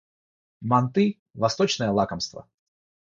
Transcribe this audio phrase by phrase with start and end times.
[0.69, 1.05] Манты-
[1.41, 2.47] восточное лакомство.